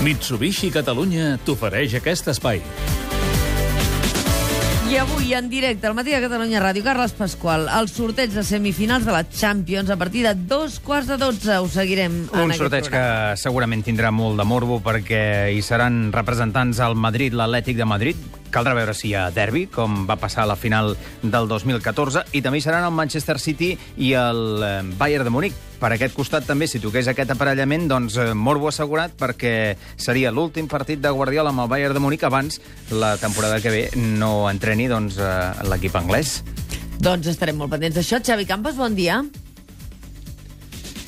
Mitsubishi 0.00 0.70
Catalunya 0.72 1.34
t'ofereix 1.44 1.98
aquest 1.98 2.30
espai. 2.32 2.62
I 4.90 4.96
avui, 4.98 5.34
en 5.36 5.50
directe, 5.52 5.84
al 5.86 5.94
matí 5.94 6.10
de 6.10 6.22
Catalunya 6.24 6.62
Ràdio, 6.64 6.82
Carles 6.82 7.12
Pasqual, 7.14 7.68
el 7.68 7.90
sorteig 7.92 8.32
de 8.32 8.42
semifinals 8.42 9.04
de 9.04 9.12
la 9.12 9.22
Champions 9.28 9.92
a 9.92 9.98
partir 10.00 10.24
de 10.24 10.32
dos 10.34 10.80
quarts 10.80 11.06
de 11.12 11.20
dotze. 11.20 11.60
Ho 11.60 11.68
seguirem 11.68 12.16
en 12.32 12.48
Un 12.48 12.56
sorteig 12.56 12.88
que 12.90 13.04
segurament 13.38 13.84
tindrà 13.86 14.10
molt 14.10 14.40
de 14.40 14.48
morbo 14.48 14.80
perquè 14.82 15.52
hi 15.52 15.60
seran 15.62 16.08
representants 16.16 16.80
al 16.80 16.96
Madrid, 16.96 17.36
l'Atlètic 17.36 17.76
de 17.76 17.86
Madrid. 17.92 18.39
Caldrà 18.50 18.74
veure 18.74 18.94
si 18.94 19.10
hi 19.10 19.14
ha 19.14 19.28
derbi, 19.34 19.66
com 19.70 20.04
va 20.08 20.18
passar 20.20 20.44
a 20.44 20.50
la 20.50 20.58
final 20.58 20.94
del 21.22 21.48
2014, 21.50 22.26
i 22.36 22.42
també 22.42 22.60
hi 22.60 22.64
seran 22.64 22.86
el 22.86 22.94
Manchester 22.94 23.38
City 23.38 23.72
i 23.96 24.12
el 24.18 24.40
eh, 24.66 24.70
Bayern 24.98 25.28
de 25.28 25.34
Múnich. 25.34 25.58
Per 25.80 25.92
aquest 25.94 26.12
costat 26.16 26.44
també, 26.44 26.68
si 26.68 26.80
toqués 26.82 27.08
aquest 27.08 27.32
aparellament, 27.32 27.88
doncs 27.88 28.18
eh, 28.20 28.30
morbo 28.34 28.68
assegurat 28.68 29.14
perquè 29.18 29.54
seria 29.96 30.32
l'últim 30.34 30.68
partit 30.68 31.00
de 31.00 31.12
Guardiola 31.14 31.54
amb 31.54 31.64
el 31.64 31.70
Bayern 31.72 31.96
de 31.96 32.04
Múnich 32.04 32.26
abans 32.28 32.60
la 32.90 33.16
temporada 33.22 33.60
que 33.64 33.72
ve 33.72 33.84
no 33.96 34.50
entreni 34.50 34.90
doncs, 34.90 35.16
eh, 35.16 35.68
l'equip 35.70 35.96
anglès. 35.96 36.40
Doncs 37.00 37.30
estarem 37.32 37.56
molt 37.56 37.72
pendents 37.72 37.96
d'això. 37.96 38.20
Xavi 38.20 38.44
Campos, 38.50 38.76
bon 38.76 38.98
dia. 38.98 39.22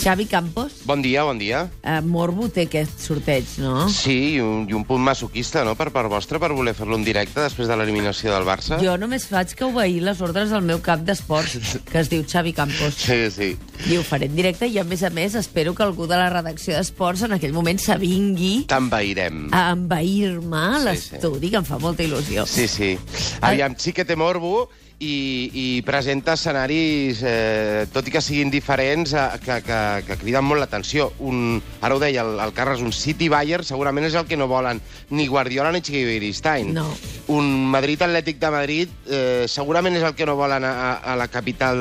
Xavi 0.02 0.26
Campos, 0.26 0.72
Bon 0.84 1.00
dia, 1.00 1.22
bon 1.22 1.38
dia. 1.38 1.70
eh, 1.84 2.00
Morbo 2.02 2.48
té 2.50 2.64
aquest 2.66 2.98
sorteig, 2.98 3.46
no? 3.62 3.84
Sí, 3.88 4.34
i 4.34 4.40
un, 4.42 4.64
i 4.68 4.74
un 4.74 4.82
punt 4.84 5.00
masoquista, 5.04 5.62
no?, 5.64 5.76
per 5.78 5.92
part 5.94 6.10
vostra, 6.10 6.40
per 6.42 6.50
voler 6.50 6.74
fer-lo 6.74 6.96
en 6.98 7.04
directe 7.06 7.38
després 7.40 7.68
de 7.70 7.76
l'eliminació 7.78 8.32
del 8.34 8.42
Barça. 8.48 8.80
Jo 8.82 8.96
només 8.98 9.28
faig 9.30 9.54
que 9.54 9.64
obeir 9.68 10.02
les 10.02 10.20
ordres 10.20 10.50
del 10.50 10.66
meu 10.66 10.82
cap 10.82 11.04
d'esports, 11.06 11.54
que 11.86 12.02
es 12.02 12.10
diu 12.10 12.24
Xavi 12.26 12.52
Campos. 12.52 12.98
Sí, 12.98 13.20
sí. 13.30 13.52
I 13.92 13.96
ho 14.00 14.02
faré 14.02 14.26
en 14.26 14.34
directe 14.34 14.66
i, 14.66 14.76
a 14.82 14.84
més 14.84 15.06
a 15.06 15.10
més, 15.14 15.36
espero 15.38 15.72
que 15.74 15.86
algú 15.86 16.08
de 16.10 16.18
la 16.18 16.28
redacció 16.34 16.74
d'esports 16.74 17.22
en 17.28 17.38
aquell 17.38 17.54
moment 17.54 17.78
s'avingui 17.78 18.64
T'envairem. 18.66 19.48
a 19.54 19.68
envair-me 19.76 20.66
a 20.66 20.78
Sí, 20.80 20.86
l'estudi, 20.90 21.50
que 21.54 21.62
em 21.62 21.66
fa 21.68 21.78
molta 21.78 22.02
il·lusió. 22.02 22.42
Sí, 22.46 22.66
sí. 22.66 22.96
Aviam, 23.40 23.78
sí 23.78 23.92
que 23.94 24.04
té 24.04 24.16
morbo 24.18 24.68
i, 25.02 25.50
i 25.52 25.82
presenta 25.82 26.36
escenaris, 26.38 27.22
eh, 27.26 27.86
tot 27.92 28.06
i 28.06 28.12
que 28.14 28.20
siguin 28.22 28.52
diferents, 28.54 29.10
eh, 29.18 29.24
que, 29.42 29.56
que, 29.66 29.78
que 30.06 30.16
criden 30.16 30.44
molt 30.48 30.62
l'atenció. 30.62 31.10
Un, 31.20 31.60
ara 31.84 31.94
ho 31.94 32.00
deia 32.00 32.22
el, 32.24 32.38
el 32.40 32.52
Carles, 32.56 32.80
un 32.80 32.92
City-Bayern 32.96 33.64
segurament 33.68 34.06
és 34.08 34.14
el 34.18 34.24
que 34.26 34.36
no 34.40 34.48
volen 34.48 34.80
ni 35.10 35.26
Guardiola 35.28 35.72
ni 35.74 35.82
Chiqui 35.84 36.04
Beristain. 36.08 36.72
No. 36.74 36.86
Un 37.32 37.50
Madrid-Atlètic 37.70 38.40
de 38.40 38.50
Madrid 38.50 38.88
eh, 39.10 39.44
segurament 39.48 39.94
és 40.00 40.02
el 40.08 40.14
que 40.16 40.26
no 40.26 40.34
volen 40.40 40.64
a, 40.64 40.72
a, 40.98 41.16
la 41.20 41.28
capital 41.28 41.76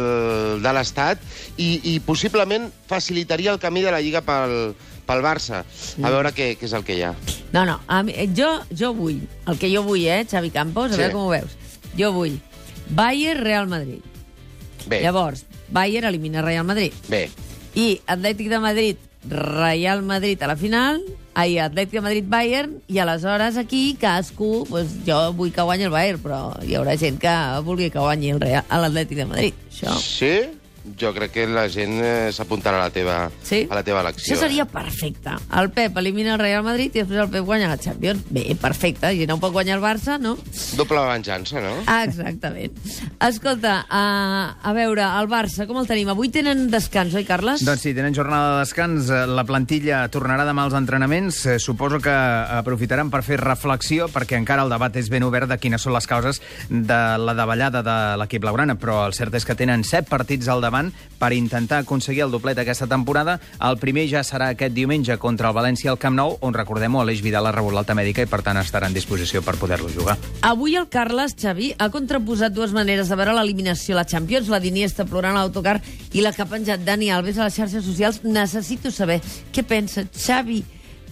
de 0.61 0.73
l'Estat 0.75 1.23
i, 1.57 1.79
i 1.95 1.99
possiblement 2.03 2.69
facilitaria 2.91 3.51
el 3.55 3.59
camí 3.63 3.81
de 3.85 3.91
la 3.95 4.01
Lliga 4.03 4.21
pel, 4.25 4.73
pel 5.07 5.23
Barça. 5.25 5.63
A 6.03 6.11
veure 6.13 6.31
què, 6.35 6.53
què 6.59 6.67
és 6.69 6.73
el 6.77 6.83
que 6.87 6.99
hi 6.99 7.03
ha. 7.07 7.15
No, 7.55 7.65
no, 7.67 7.79
a 7.87 8.03
mi, 8.03 8.13
jo, 8.37 8.51
jo 8.71 8.93
vull, 8.95 9.19
el 9.47 9.57
que 9.59 9.71
jo 9.73 9.81
vull, 9.87 10.05
eh, 10.07 10.23
Xavi 10.29 10.51
Campos, 10.55 10.91
a 10.91 10.95
Sí. 10.95 11.01
veure 11.05 11.13
com 11.15 11.27
ho 11.27 11.33
veus. 11.33 11.57
Jo 11.97 12.13
vull 12.15 12.37
Bayern, 12.91 13.41
Real 13.43 13.67
Madrid. 13.71 14.01
Bé, 14.87 15.01
Llavors, 15.03 15.45
Bayern 15.69 16.07
elimina 16.09 16.41
Real 16.41 16.65
Madrid. 16.65 16.93
bé. 17.07 17.29
I 17.75 18.01
Atlètic 18.05 18.49
de 18.51 18.59
Madrid, 18.59 18.97
Real 19.29 20.01
Madrid 20.03 20.41
a 20.43 20.49
la 20.51 20.57
final, 20.59 21.01
ai, 21.33 21.57
Atlètic 21.61 21.99
de 21.99 22.01
Madrid, 22.03 22.25
Bayern, 22.27 22.73
i 22.91 22.99
aleshores 22.99 23.57
aquí 23.57 23.95
cadascú, 23.99 24.65
doncs, 24.69 24.97
jo 25.07 25.19
vull 25.37 25.53
que 25.55 25.63
guanyi 25.63 25.87
el 25.87 25.93
Bayern, 25.93 26.23
però 26.23 26.41
hi 26.65 26.75
haurà 26.75 26.97
gent 26.99 27.19
que 27.21 27.35
vulgui 27.67 27.91
que 27.93 28.01
guanyi 28.01 28.33
l'Atlètic 28.35 29.21
de 29.21 29.29
Madrid. 29.29 29.61
Això. 29.71 29.95
Sí? 30.01 30.33
Jo 30.97 31.11
crec 31.13 31.31
que 31.35 31.43
la 31.47 31.67
gent 31.69 31.99
eh, 32.01 32.31
s'apuntarà 32.33 32.79
a 32.79 32.85
la 32.87 32.89
teva, 32.89 33.29
Sí? 33.45 33.67
a 33.69 33.75
la 33.75 33.83
teva 33.83 34.01
elecció. 34.01 34.33
Això 34.33 34.41
seria 34.47 34.65
perfecte. 34.65 35.35
El 35.59 35.69
Pep 35.75 35.97
elimina 36.01 36.33
el 36.33 36.39
Real 36.41 36.63
Madrid 36.65 36.95
i 36.95 37.03
després 37.03 37.19
el 37.21 37.29
Pep 37.29 37.45
guanya 37.45 37.67
la 37.69 37.77
Champions. 37.77 38.23
Bé, 38.33 38.47
perfecte. 38.59 39.11
I 39.13 39.27
no 39.29 39.37
pot 39.39 39.53
guanyar 39.53 39.77
el 39.77 39.83
Barça, 39.83 40.17
no? 40.19 40.33
Eh? 40.41 40.59
Doble 40.79 41.03
venjança, 41.05 41.61
no? 41.61 41.75
Ah, 41.85 42.03
exactament. 42.05 42.73
Escolta, 43.19 43.85
a, 43.89 44.55
a 44.63 44.73
veure, 44.73 45.03
el 45.21 45.29
Barça, 45.29 45.67
com 45.69 45.77
el 45.81 45.87
tenim? 45.89 46.09
Avui 46.09 46.29
tenen 46.33 46.65
descans, 46.73 47.13
oi, 47.13 47.25
Carles? 47.29 47.61
Doncs 47.67 47.85
sí, 47.85 47.93
tenen 47.93 48.15
jornada 48.17 48.55
de 48.55 48.63
descans. 48.65 49.09
Eh, 49.13 49.21
La 49.31 49.45
plantilla 49.45 50.01
tornarà 50.09 50.47
demà 50.49 50.65
als 50.65 50.73
entrenaments. 50.77 51.43
Eh, 51.45 51.59
Suposo 51.61 51.99
que 52.01 52.09
aprofitaran 52.11 53.11
per 53.13 53.21
fer 53.23 53.37
reflexió, 53.41 54.09
perquè 54.09 54.39
encara 54.41 54.65
el 54.65 54.73
debat 54.73 54.95
és 54.97 55.09
ben 55.13 55.23
obert 55.29 55.47
de 55.49 55.57
quines 55.61 55.81
són 55.85 55.93
les 55.93 56.07
causes 56.09 56.41
de 56.69 56.99
la 57.21 57.33
davallada 57.37 57.83
de 57.85 57.97
l'equip 58.17 58.41
blaugrana, 58.41 58.75
però 58.81 59.03
el 59.05 59.13
cert 59.13 59.35
és 59.37 59.45
que 59.45 59.53
tenen 59.55 59.83
set 59.85 60.09
partits 60.09 60.47
al 60.49 60.57
davant 60.61 60.70
per 61.21 61.31
intentar 61.35 61.83
aconseguir 61.83 62.23
el 62.25 62.31
doblet 62.33 62.57
aquesta 62.61 62.87
temporada. 62.89 63.37
El 63.61 63.77
primer 63.81 64.07
ja 64.09 64.23
serà 64.25 64.51
aquest 64.55 64.73
diumenge 64.73 65.17
contra 65.21 65.51
el 65.51 65.57
València 65.57 65.91
al 65.91 65.99
Camp 66.01 66.17
Nou, 66.17 66.37
on 66.41 66.55
recordem-ho, 66.57 67.03
Aleix 67.03 67.21
Vidal 67.21 67.45
ha 67.45 67.53
rebut 67.53 67.75
l'alta 67.75 67.95
mèdica 67.97 68.25
i, 68.25 68.29
per 68.31 68.41
tant, 68.45 68.57
estarà 68.61 68.89
en 68.89 68.97
disposició 68.97 69.43
per 69.45 69.57
poder-lo 69.61 69.91
jugar. 69.93 70.17
Avui 70.47 70.75
el 70.79 70.89
Carles, 70.89 71.35
Xavi, 71.37 71.73
ha 71.77 71.91
contraposat 71.93 72.55
dues 72.55 72.73
maneres 72.73 73.11
de 73.11 73.19
veure 73.19 73.37
l'eliminació 73.37 73.95
la 73.99 74.07
Champions, 74.07 74.49
la 74.49 74.61
d'Iniesta 74.63 75.05
plorant 75.05 75.37
a 75.37 75.45
l'autocar 75.45 75.79
i 76.13 76.25
la 76.25 76.33
que 76.33 76.45
ha 76.45 76.49
penjat 76.49 76.85
Dani 76.87 77.11
Alves 77.13 77.37
a 77.37 77.47
les 77.49 77.57
xarxes 77.59 77.85
socials. 77.85 78.23
Necessito 78.23 78.91
saber 78.91 79.21
què 79.53 79.67
pensa 79.67 80.07
Xavi 80.09 80.63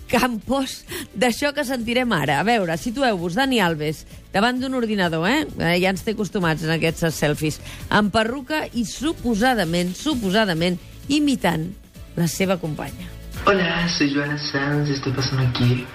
Campos 0.10 0.84
d'això 1.14 1.52
que 1.54 1.66
sentirem 1.68 2.12
ara. 2.16 2.40
A 2.42 2.46
veure, 2.48 2.76
situeu-vos, 2.82 3.36
Dani 3.38 3.60
Alves, 3.62 4.06
davant 4.34 4.58
d'un 4.58 4.74
ordinador, 4.80 5.28
eh? 5.30 5.44
eh? 5.60 5.76
Ja 5.82 5.94
ens 5.94 6.02
té 6.06 6.16
acostumats 6.18 6.66
en 6.66 6.74
aquests 6.74 7.06
selfies. 7.16 7.60
Amb 7.94 8.14
perruca 8.14 8.64
i 8.74 8.86
suposadament, 8.90 9.94
suposadament, 9.98 10.80
imitant 11.14 11.70
la 12.18 12.28
seva 12.28 12.58
companya. 12.58 13.08
Hola, 13.46 13.88
soy 13.88 14.12
Joana 14.14 14.38
Sanz, 14.38 14.90
estoy 14.90 15.14
pasando 15.14 15.48
aquí 15.48 15.86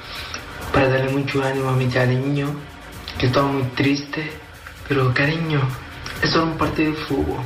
para 0.72 0.88
darle 0.88 1.12
mucho 1.12 1.42
ánimo 1.42 1.68
a 1.68 1.76
mi 1.76 1.86
cariño, 1.86 2.48
que 3.18 3.26
está 3.26 3.42
muy 3.42 3.62
triste, 3.76 4.30
pero 4.88 5.12
cariño, 5.12 5.60
es 6.22 6.30
solo 6.30 6.52
un 6.52 6.58
partido 6.58 6.90
de 6.90 6.96
fútbol. 6.96 7.42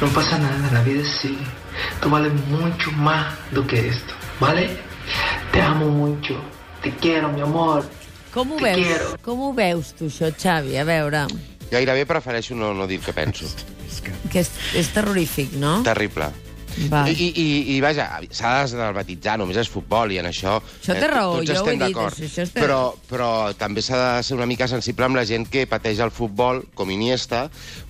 No 0.00 0.08
pasa 0.08 0.38
nada, 0.38 0.70
la 0.72 0.82
vida 0.82 1.04
sigue. 1.04 1.46
Tú 2.00 2.10
vales 2.10 2.32
mucho 2.48 2.90
más 2.92 3.34
do 3.52 3.66
que 3.66 3.88
esto, 3.88 4.14
¿vale? 4.40 4.93
Te 5.54 5.60
amo 5.62 5.86
mucho, 5.86 6.34
te 6.82 6.90
quiero, 6.96 7.30
mi 7.32 7.40
amor. 7.40 7.84
Com 8.32 8.50
ho 8.52 8.56
Te 8.56 8.64
veus? 8.64 8.76
quiero. 8.86 9.04
Com 9.22 9.40
ho 9.46 9.52
veus, 9.54 9.92
tu, 9.94 10.08
això, 10.10 10.32
Xavi? 10.34 10.74
A 10.76 10.82
veure, 10.84 11.26
Gairebé 11.70 12.04
prefereixo 12.06 12.54
no, 12.58 12.72
no 12.74 12.86
dir 12.90 12.98
el 12.98 13.04
que 13.06 13.12
penso. 13.14 13.46
que 14.30 14.40
és, 14.42 14.50
és 14.74 14.88
terrorífic, 14.92 15.52
no? 15.62 15.82
Terrible. 15.86 16.26
Va. 16.90 17.04
I, 17.06 17.14
i, 17.14 17.76
i, 17.76 17.80
vaja, 17.80 18.08
s'ha 18.34 18.50
de 18.56 18.62
desdramatitzar, 18.64 19.36
només 19.38 19.60
és 19.62 19.68
futbol 19.70 20.10
i 20.10 20.18
en 20.18 20.26
això... 20.26 20.56
eh, 20.58 20.80
Això 20.82 20.96
té 20.98 21.06
raó, 21.06 21.36
tots 21.38 21.46
jo 21.46 21.54
ho 21.54 21.54
he 21.54 21.60
estem 21.60 21.78
dit, 21.78 21.84
d'acord. 21.94 22.16
això- 22.18 22.26
això 22.26 22.42
és 22.42 22.50
Però, 22.56 22.78
però 23.06 23.28
també 23.54 23.78
s'ha 23.86 24.00
de 24.16 24.24
ser 24.26 24.34
una 24.34 24.46
mica 24.50 24.66
sensible 24.66 25.06
amb 25.06 25.14
la 25.14 25.22
gent 25.24 25.46
que 25.48 25.68
pateix 25.70 26.00
el 26.02 26.10
futbol, 26.10 26.64
com 26.74 26.90
Iniesta, 26.90 27.44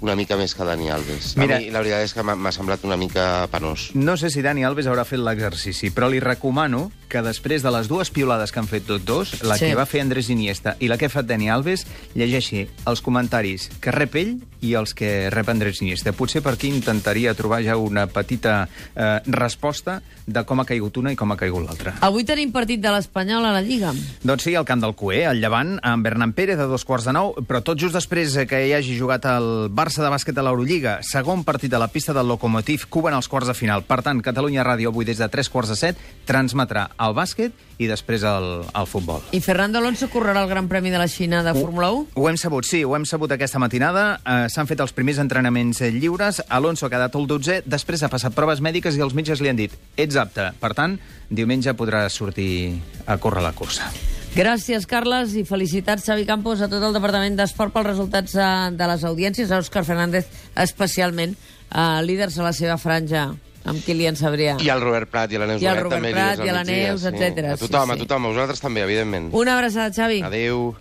una 0.05 0.13
mica 0.15 0.37
més 0.37 0.53
que 0.55 0.69
Dani 0.69 0.91
Alves. 0.93 1.33
Mira- 1.41 1.57
A 1.57 1.61
mi 1.65 1.71
la 1.73 1.81
veritat 1.81 2.05
és 2.05 2.13
que 2.13 2.23
m'ha 2.23 2.37
m'ha 2.37 2.53
semblat 2.53 2.85
una 2.85 2.99
mica 3.01 3.49
penós. 3.51 3.89
No 3.97 4.19
sé 4.21 4.29
si 4.29 4.43
Dani 4.45 4.65
Alves 4.69 4.85
haurà 4.87 5.07
fet 5.09 5.19
l'exercici, 5.25 5.89
però 5.91 6.11
li 6.13 6.21
recomano 6.21 6.91
que 7.15 7.23
després 7.23 7.63
de 7.63 7.71
les 7.71 7.87
dues 7.87 8.11
piolades 8.11 8.51
que 8.51 8.59
han 8.59 8.67
fet 8.67 8.89
tots 8.89 9.05
dos, 9.07 9.35
la 9.47 9.55
Sí. 9.55 9.69
que 9.69 9.77
va 9.79 9.87
fer 9.87 10.01
Andrés 10.03 10.29
Iniesta 10.35 10.75
i 10.83 10.89
la 10.91 10.99
que 10.99 11.07
ha 11.07 11.13
fet 11.13 11.29
Dani 11.31 11.47
Alves, 11.55 11.87
llegeixi 12.19 12.65
els 12.91 13.01
comentaris 13.05 13.69
que 13.81 13.93
rep 13.95 14.17
ell 14.19 14.35
i 14.65 14.73
els 14.75 14.95
que 14.97 15.29
rep 15.31 15.49
Andrés 15.53 15.79
Iniesta. 15.83 16.13
Potser 16.17 16.41
per 16.43 16.55
aquí 16.57 16.69
intentaria 16.73 17.35
trobar 17.39 17.61
ja 17.63 17.77
una 17.77 18.07
petita 18.09 18.65
eh, 18.97 19.21
resposta 19.27 20.01
de 20.27 20.43
com 20.49 20.61
ha 20.61 20.65
caigut 20.65 20.97
una 20.97 21.13
i 21.13 21.17
com 21.21 21.31
ha 21.31 21.37
caigut 21.37 21.67
l'altra. 21.67 21.93
Avui 22.01 22.25
tenim 22.25 22.51
partit 22.51 22.81
de 22.81 22.91
l'Espanyol 22.91 23.45
a 23.45 23.53
la 23.53 23.61
Lliga. 23.63 23.93
Doncs 24.25 24.43
sí, 24.49 24.55
al 24.57 24.65
camp 24.65 24.81
del 24.81 24.95
Cué, 24.97 25.27
al 25.29 25.39
Llevant, 25.43 25.77
amb 25.85 26.03
Bernat 26.07 26.33
Pérez 26.35 26.59
a 26.59 26.67
dos 26.71 26.85
quarts 26.89 27.05
de 27.07 27.13
nou, 27.13 27.35
però 27.47 27.61
tot 27.63 27.79
just 27.79 27.95
després 27.95 28.33
que 28.49 28.63
hi 28.67 28.73
hagi 28.73 28.97
jugat 28.99 29.27
el 29.29 29.69
Barça 29.71 30.03
de 30.03 30.09
bàsquet 30.11 30.39
a 30.41 30.43
l'Eurolliga, 30.47 30.99
segon 31.05 31.45
partit 31.45 31.71
de 31.71 31.79
la 31.79 31.89
pista 31.93 32.15
del 32.17 32.27
Lokomotiv, 32.33 32.87
Cuba 32.89 33.11
en 33.13 33.19
els 33.21 33.29
quarts 33.29 33.49
de 33.53 33.55
final. 33.55 33.85
Per 33.85 34.01
tant, 34.03 34.23
Catalunya 34.25 34.65
Ràdio 34.65 34.89
avui 34.89 35.05
des 35.05 35.19
de 35.21 35.29
tres 35.29 35.51
quarts 35.53 35.69
de 35.69 35.77
set 35.77 36.01
transmetrà 36.25 36.89
el 37.09 37.15
bàsquet 37.17 37.55
i 37.83 37.89
després 37.91 38.23
el, 38.29 38.47
el 38.67 38.87
futbol. 38.87 39.23
I 39.35 39.41
Fernando 39.45 39.81
Alonso 39.81 40.09
correrà 40.13 40.45
el 40.45 40.51
Gran 40.51 40.69
Premi 40.71 40.93
de 40.95 41.01
la 41.01 41.09
Xina 41.11 41.43
de 41.47 41.55
Fórmula 41.57 41.91
1? 41.91 42.07
Ho 42.15 42.29
hem 42.31 42.39
sabut, 42.41 42.67
sí, 42.69 42.85
ho 42.85 42.95
hem 42.97 43.07
sabut 43.09 43.35
aquesta 43.35 43.61
matinada. 43.63 44.05
Eh, 44.23 44.47
S'han 44.53 44.71
fet 44.71 44.81
els 44.85 44.95
primers 44.97 45.21
entrenaments 45.23 45.83
eh, 45.83 45.91
lliures. 45.95 46.43
Alonso 46.49 46.87
ha 46.87 46.93
quedat 46.93 47.15
el 47.19 47.29
12, 47.31 47.63
després 47.67 48.05
ha 48.05 48.13
passat 48.13 48.35
proves 48.37 48.63
mèdiques 48.65 48.97
i 48.97 49.05
els 49.05 49.15
metges 49.17 49.43
li 49.43 49.51
han 49.51 49.59
dit 49.59 49.75
ets 49.97 50.19
apte. 50.21 50.51
Per 50.61 50.75
tant, 50.77 50.99
diumenge 51.31 51.75
podrà 51.79 52.07
sortir 52.11 52.81
a 53.07 53.19
córrer 53.19 53.43
la 53.45 53.55
cursa. 53.57 53.91
Gràcies, 54.35 54.83
Carles, 54.91 55.37
i 55.39 55.45
felicitats, 55.47 56.03
Xavi 56.09 56.25
Campos, 56.27 56.59
a 56.59 56.67
tot 56.67 56.83
el 56.83 56.97
Departament 56.97 57.37
d'Esport 57.39 57.71
pels 57.75 57.87
resultats 57.87 58.35
eh, 58.35 58.47
de 58.75 58.89
les 58.91 59.05
audiències, 59.07 59.51
a 59.51 59.61
Òscar 59.63 59.85
Fernández 59.87 60.27
especialment, 60.59 61.37
eh, 61.71 62.01
líders 62.03 62.41
a 62.41 62.49
la 62.49 62.55
seva 62.57 62.75
franja, 62.83 63.29
amb 63.65 63.85
Kilian 63.85 64.17
Sabrià. 64.19 64.57
I 64.63 64.71
el 64.73 64.83
Robert 64.85 65.11
Prat 65.11 65.33
i 65.33 65.41
la 65.41 65.49
Neus 65.51 65.63
I 65.63 65.69
el 65.71 65.79
Bonet 65.79 65.85
Robert 65.85 65.97
també. 65.99 66.13
Prat 66.17 66.45
i 66.45 66.51
la 66.53 66.65
Neus, 66.69 67.05
etcètera, 67.11 67.55
A 67.55 67.57
sí, 67.57 67.67
tothom, 67.69 67.93
sí. 67.93 67.97
a 67.97 68.05
tothom, 68.05 68.27
a 68.29 68.35
vosaltres 68.35 68.61
també, 68.65 68.85
evidentment. 68.85 69.31
Una 69.33 69.57
abraçada, 69.59 69.93
Xavi. 69.95 70.23
Adéu. 70.23 70.75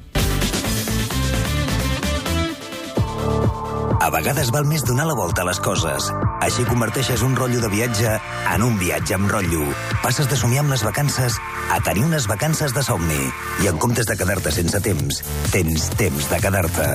A 4.04 4.10
vegades 4.12 4.52
val 4.52 4.66
més 4.68 4.84
donar 4.84 5.08
la 5.08 5.16
volta 5.16 5.46
a 5.46 5.48
les 5.48 5.60
coses. 5.64 6.10
Així 6.44 6.66
converteixes 6.68 7.22
un 7.24 7.38
rotllo 7.40 7.62
de 7.64 7.70
viatge 7.72 8.18
en 8.52 8.64
un 8.66 8.76
viatge 8.76 9.16
amb 9.16 9.32
rotllo. 9.32 9.64
Passes 10.04 10.28
de 10.28 10.36
somiar 10.36 10.66
amb 10.66 10.74
les 10.74 10.84
vacances 10.84 11.38
a 11.72 11.78
tenir 11.86 12.04
unes 12.04 12.28
vacances 12.28 12.76
de 12.76 12.84
somni. 12.84 13.22
I 13.64 13.70
en 13.72 13.80
comptes 13.80 14.10
de 14.10 14.18
quedar-te 14.20 14.52
sense 14.52 14.82
temps, 14.84 15.22
tens 15.54 15.88
temps 15.96 16.28
de 16.34 16.42
quedar-te. 16.44 16.90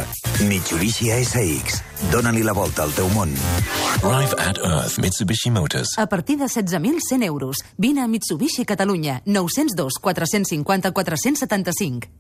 Mitsubishi 0.51 1.11
ASX. 1.17 1.81
Dóna-li 2.13 2.45
la 2.45 2.53
volta 2.53 2.85
al 2.85 2.93
teu 2.93 3.09
món. 3.17 3.33
Arrive 4.03 4.37
at 4.37 4.61
Earth 4.61 5.01
Mitsubishi 5.01 5.51
Motors. 5.51 5.97
A 5.97 6.07
partir 6.13 6.37
de 6.39 6.53
16.100 6.53 7.25
euros. 7.25 7.65
Vine 7.79 8.03
a 8.03 8.09
Mitsubishi 8.09 8.67
Catalunya. 8.67 9.23
902 9.25 9.99
450 9.99 10.93
475. 10.93 12.19